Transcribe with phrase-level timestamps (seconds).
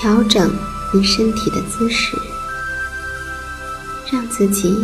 [0.00, 0.50] 调整
[0.94, 2.16] 你身体的姿势，
[4.10, 4.74] 让自己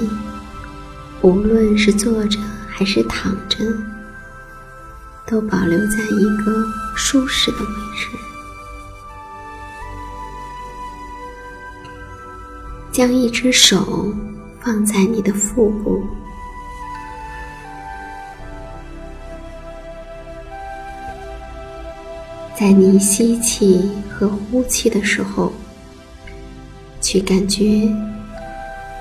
[1.23, 2.39] 无论是坐着
[2.69, 3.65] 还是躺着，
[5.27, 7.67] 都保留在一个舒适的位
[7.97, 8.09] 置。
[12.93, 14.15] 将一只手
[14.61, 16.07] 放在你的腹部。
[22.59, 25.53] 在你吸气和呼气的时候，
[27.03, 27.87] 去感觉，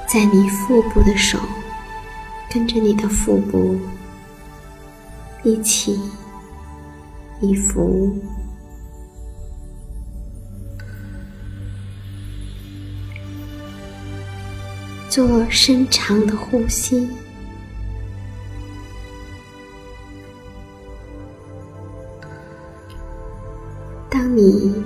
[0.06, 1.40] 在你腹部的手
[2.52, 3.80] 跟着你的腹部
[5.42, 5.98] 一起
[7.40, 8.14] 一伏，
[15.10, 17.08] 做深长的呼吸。
[24.36, 24.84] 你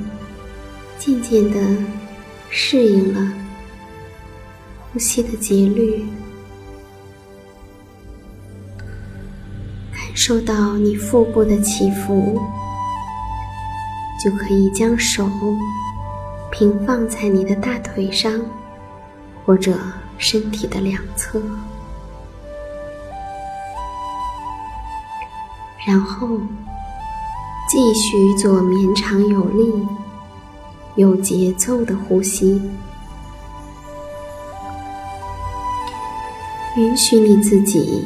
[1.00, 1.60] 渐渐的
[2.52, 3.34] 适应了
[4.94, 6.06] 呼吸的节律，
[9.92, 12.40] 感受到你腹部的起伏，
[14.24, 15.28] 就可以将手
[16.52, 18.40] 平放在你的大腿上，
[19.48, 19.76] 或者
[20.20, 21.42] 身体的两侧，
[25.88, 26.40] 然后。
[27.70, 29.72] 继续做绵长有力、
[30.96, 32.60] 有节奏的呼吸，
[36.76, 38.04] 允许你自己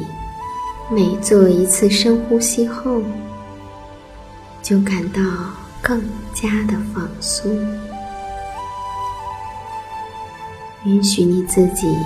[0.90, 3.00] 每做一次深呼吸后，
[4.62, 5.22] 就感到
[5.80, 5.98] 更
[6.34, 7.50] 加的放松。
[10.84, 11.96] 允许你自己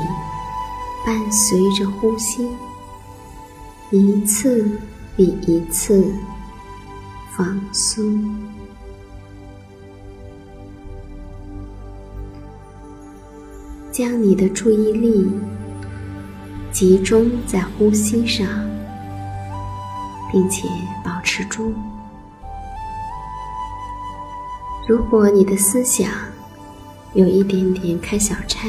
[1.05, 2.49] 伴随着呼吸，
[3.91, 4.79] 一次
[5.17, 6.09] 比一次。
[7.39, 8.03] 放松，
[13.93, 15.31] 将你的注意力
[16.73, 18.45] 集中在呼吸上，
[20.33, 20.67] 并且
[21.05, 21.73] 保持住。
[24.89, 26.11] 如果你的思想
[27.15, 28.69] 有一点点开小差，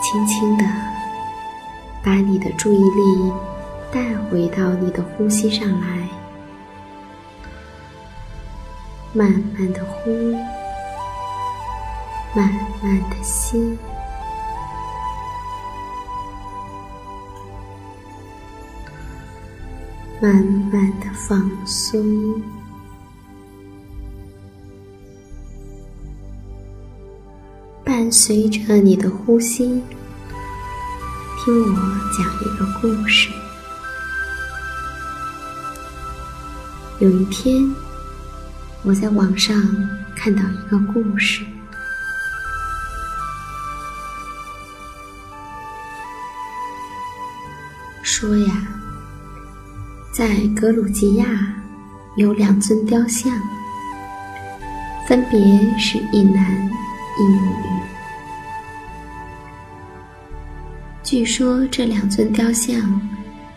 [0.00, 0.64] 轻轻的
[2.04, 3.32] 把你的注意力。
[3.90, 6.08] 带回到你的呼吸上来，
[9.14, 10.32] 慢慢的呼，
[12.34, 12.52] 慢
[12.82, 13.78] 慢的吸，
[20.20, 22.42] 慢慢的放松。
[27.84, 29.82] 伴随着你的呼吸，
[31.42, 31.80] 听我
[32.16, 33.30] 讲一个故事。
[37.00, 37.64] 有一天，
[38.82, 39.54] 我在网上
[40.16, 41.44] 看到一个故事，
[48.02, 48.66] 说呀，
[50.10, 51.54] 在格鲁吉亚
[52.16, 53.32] 有两尊雕像，
[55.06, 55.38] 分别
[55.78, 57.38] 是一男一女。
[61.04, 63.00] 据说这两尊雕像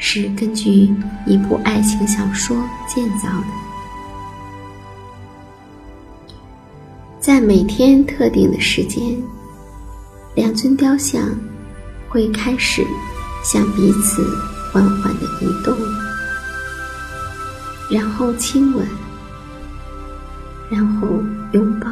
[0.03, 0.91] 是根据
[1.27, 2.57] 一部爱情小说
[2.87, 3.45] 建造的，
[7.19, 9.21] 在每天特定的时间，
[10.33, 11.23] 两尊雕像
[12.09, 12.83] 会开始
[13.43, 14.25] 向彼此
[14.73, 15.77] 缓缓的移动，
[17.87, 18.85] 然后亲吻，
[20.69, 21.07] 然后
[21.51, 21.87] 拥抱。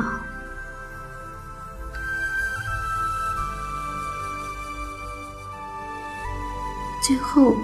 [7.03, 7.55] 最后，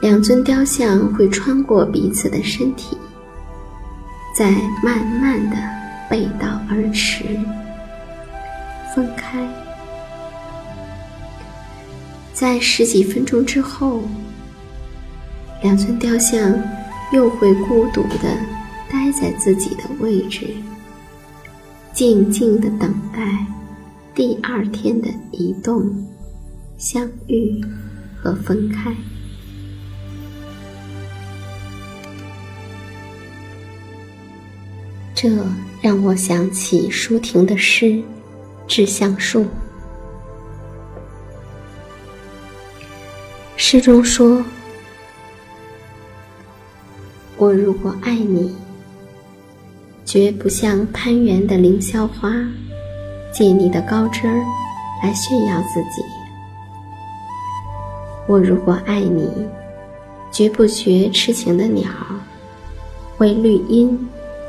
[0.00, 2.96] 两尊雕像会穿过彼此的身体，
[4.36, 4.52] 再
[4.82, 5.56] 慢慢的
[6.08, 7.24] 背道而驰，
[8.94, 9.46] 分开。
[12.32, 14.02] 在十几分钟之后，
[15.62, 16.56] 两尊雕像
[17.12, 18.36] 又会孤独的
[18.88, 20.46] 待在自己的位置，
[21.92, 23.44] 静静的等待
[24.14, 25.84] 第二天的移动、
[26.76, 27.60] 相遇。
[28.20, 28.92] 和分开，
[35.20, 35.28] 这
[35.82, 37.86] 让我想起舒婷的诗
[38.68, 39.42] 《致橡树》。
[43.56, 44.40] 诗中说
[47.36, 48.54] ：“我如果爱你，
[50.04, 52.32] 绝不像攀援的凌霄花，
[53.34, 54.40] 借你的高枝儿
[55.02, 56.00] 来炫耀自己。”
[58.28, 59.28] 我如果爱你，
[60.30, 61.90] 绝不学痴情的鸟，
[63.18, 63.98] 为绿荫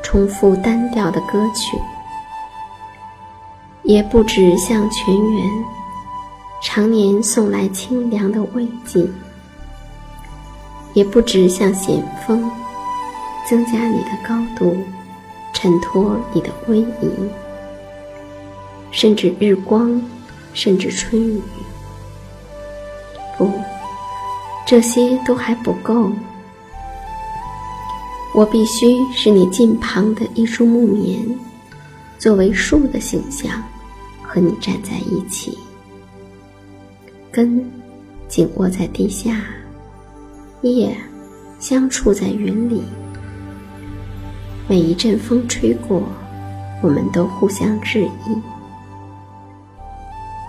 [0.02, 1.76] 重复单调的歌曲；
[3.82, 5.64] 也不止向泉源
[6.62, 9.08] 常年送来清凉的慰藉；
[10.94, 12.50] 也不止向险峰
[13.48, 14.76] 增加你的高度，
[15.52, 17.30] 衬托你的威仪；
[18.90, 20.02] 甚至日光，
[20.52, 21.40] 甚至春雨。
[23.38, 23.50] 不，
[24.66, 26.10] 这些都还不够。
[28.32, 31.18] 我必须是你近旁的一株木棉，
[32.18, 33.50] 作为树的形象，
[34.22, 35.58] 和你站在一起，
[37.32, 37.68] 根
[38.28, 39.42] 紧握在地下，
[40.62, 40.96] 叶
[41.58, 42.82] 相触在云里。
[44.68, 46.00] 每一阵风吹过，
[46.82, 48.38] 我们都互相致意。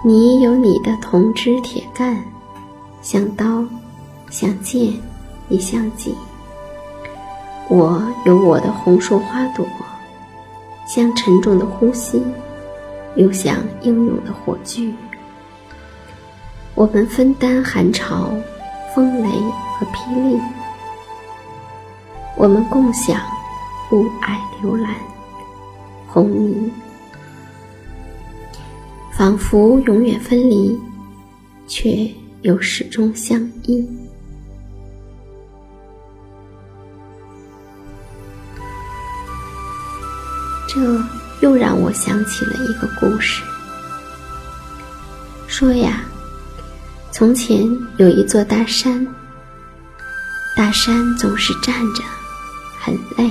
[0.06, 2.24] 你有你的铜枝铁干。
[3.02, 3.66] 像刀，
[4.30, 4.94] 像剑，
[5.50, 6.14] 也像戟。
[7.72, 9.66] 我有我的红硕花朵，
[10.86, 12.22] 像沉重的呼吸，
[13.16, 14.94] 又像英勇的火炬。
[16.76, 18.30] 我们分担寒潮、
[18.94, 20.38] 风雷和霹雳，
[22.36, 23.22] 我们共享
[23.94, 24.94] 雾霭流岚、
[26.10, 26.70] 红霓，
[29.14, 30.78] 仿佛永远分离，
[31.68, 32.06] 却。
[32.42, 33.88] 又始终相依，
[40.74, 40.80] 这
[41.42, 43.44] 又让我想起了一个故事。
[45.46, 46.02] 说呀，
[47.12, 49.06] 从前有一座大山，
[50.56, 52.02] 大山总是站着，
[52.80, 53.30] 很累。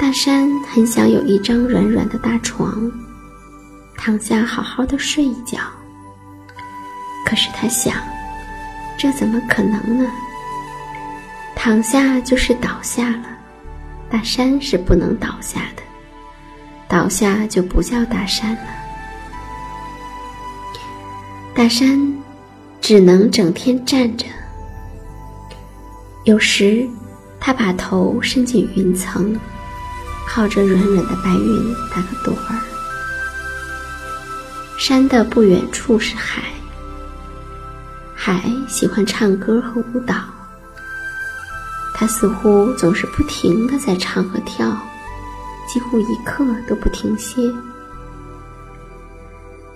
[0.00, 2.90] 大山很想有一张软软的大床，
[3.96, 5.58] 躺下好好的睡一觉。
[7.24, 7.94] 可是他想，
[8.98, 10.10] 这怎么可能呢？
[11.54, 13.37] 躺下就是倒下了，
[14.10, 15.82] 大山是不能倒下的，
[16.88, 18.62] 倒下就不叫大山了。
[21.54, 22.00] 大山
[22.80, 24.24] 只能整天站着，
[26.24, 26.88] 有时
[27.38, 29.38] 他把头伸进云层，
[30.26, 32.58] 靠着软软的白云打个盹儿。
[34.78, 36.42] 山的不远处是海。
[38.14, 40.14] 海喜欢唱歌和舞蹈，
[41.98, 44.70] 他似乎总是不停的在唱和跳，
[45.66, 47.42] 几乎一刻都不停歇。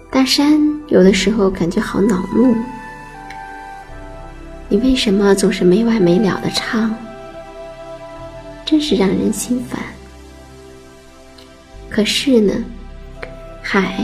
[0.09, 2.55] 大山有的时候感觉好恼怒，
[4.69, 6.95] 你为什么总是没完没了的唱？
[8.65, 9.81] 真是让人心烦。
[11.91, 12.55] 可是呢，
[13.61, 13.99] 海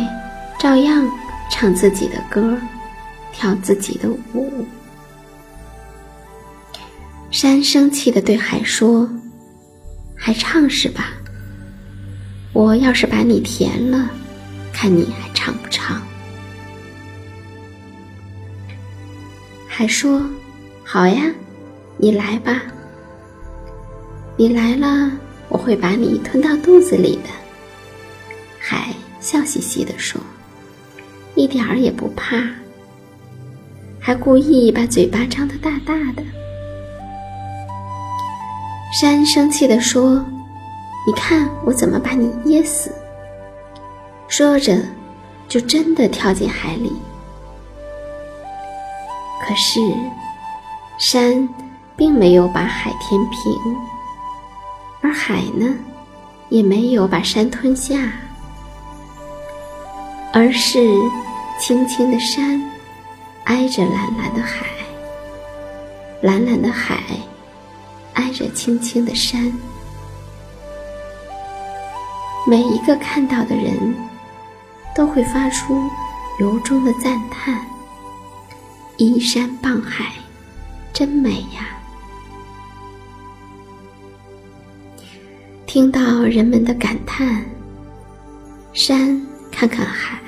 [0.58, 1.08] 照样
[1.52, 2.58] 唱自己的歌，
[3.32, 4.66] 跳自己的舞。
[7.40, 9.08] 山生气的对海说
[10.18, 11.12] ：“还唱是吧？
[12.52, 14.10] 我要是把你填了，
[14.72, 16.02] 看你还唱不唱？”
[19.68, 20.20] 海说
[20.82, 21.32] ：“好呀，
[21.96, 22.60] 你来吧。
[24.36, 25.08] 你来了，
[25.48, 27.30] 我会把你吞到肚子里的。”
[28.58, 30.20] 海笑嘻嘻地说
[31.36, 32.42] ：“一点儿也不怕，
[34.00, 36.24] 还故意把嘴巴张得大大的。”
[38.90, 40.24] 山生气地说
[41.06, 42.90] ：“你看我怎么把你噎死！”
[44.28, 44.78] 说着，
[45.46, 46.92] 就真的跳进海里。
[49.42, 49.80] 可是，
[50.98, 51.48] 山
[51.96, 53.76] 并没有把海填平，
[55.02, 55.66] 而海呢，
[56.48, 58.10] 也没有把山吞下，
[60.32, 60.78] 而是
[61.60, 62.60] 青青的山
[63.44, 64.66] 挨着蓝蓝的海，
[66.22, 67.02] 蓝蓝的海。
[68.18, 69.52] 挨着青青的山，
[72.48, 73.94] 每一个看到的人
[74.94, 75.88] 都会发出
[76.40, 77.64] 由衷的赞叹
[78.98, 80.12] ：“依山傍海，
[80.92, 81.68] 真美呀！”
[85.64, 87.44] 听到人们的感叹，
[88.72, 90.18] 山看看海，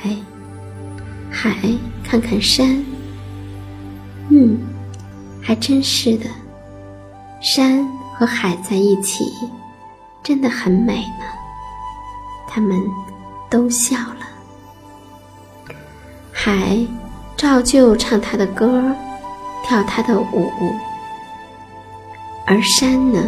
[1.28, 1.56] 海
[2.04, 2.85] 看看山，
[4.28, 4.56] 嗯，
[5.42, 6.26] 还真是的。
[7.40, 9.25] 山和海在一起，
[10.23, 11.25] 真的很美呢。
[12.47, 12.78] 他们
[13.49, 14.26] 都笑了。
[16.32, 16.78] 海
[17.37, 18.94] 照旧唱它的歌，
[19.64, 20.75] 跳它的舞。
[22.47, 23.23] 而山呢，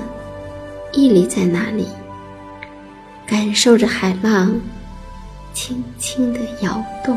[0.93, 1.89] 屹立在那里，
[3.27, 4.53] 感受着海浪
[5.55, 7.17] 轻轻的摇动。